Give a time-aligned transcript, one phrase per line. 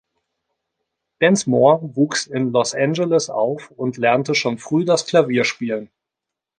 [1.21, 5.91] Densmore wuchs in Los Angeles auf und lernte schon früh das Klavierspielen.